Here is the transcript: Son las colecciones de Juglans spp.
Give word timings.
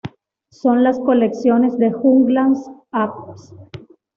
Son 0.49 0.81
las 0.83 0.97
colecciones 0.99 1.77
de 1.77 1.91
Juglans 1.91 2.71
spp. 2.91 3.85